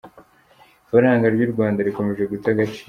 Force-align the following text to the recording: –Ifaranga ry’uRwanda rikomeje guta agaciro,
–Ifaranga 0.83 1.25
ry’uRwanda 1.33 1.79
rikomeje 1.87 2.23
guta 2.31 2.47
agaciro, 2.53 2.79